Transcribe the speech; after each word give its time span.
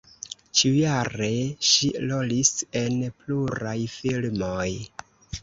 Ĉiujare 0.59 1.29
ŝi 1.71 1.89
rolis 2.07 2.51
en 2.81 2.97
pluraj 3.21 3.77
filmoj. 3.99 4.67